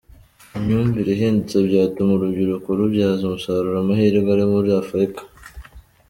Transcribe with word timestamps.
Imyumvire 0.57 1.09
ihindutse 1.11 1.55
byatuma 1.67 2.11
urubyiruko 2.13 2.67
rubyaza 2.79 3.21
umusaruro 3.25 3.77
amahirwe 3.79 4.29
ari 4.35 4.45
muri 4.51 4.69
Afurika. 4.81 5.21